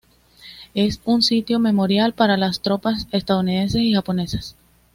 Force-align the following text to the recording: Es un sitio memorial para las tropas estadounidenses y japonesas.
Es 0.73 0.99
un 1.05 1.21
sitio 1.21 1.59
memorial 1.59 2.15
para 2.15 2.35
las 2.35 2.59
tropas 2.61 3.07
estadounidenses 3.11 3.81
y 3.83 3.93
japonesas. 3.93 4.55